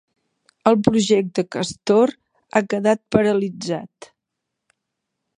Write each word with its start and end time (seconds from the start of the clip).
El 0.69 0.77
projecte 0.85 1.43
Castor 1.55 2.13
ha 2.55 2.61
quedat 2.73 3.01
paralitzat. 3.17 4.09